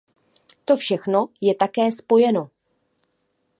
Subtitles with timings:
[0.65, 2.49] To všechno je také spojeno.